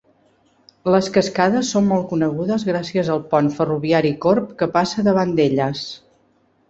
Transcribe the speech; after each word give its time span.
Les 0.93 1.09
cascades 1.17 1.67
són 1.75 1.85
molt 1.91 2.07
conegudes 2.13 2.65
gràcies 2.69 3.11
al 3.17 3.21
pont 3.35 3.53
ferroviari 3.59 4.15
corb 4.25 4.51
que 4.63 4.73
passa 4.79 5.05
davant 5.09 5.37
d'elles. 5.43 5.85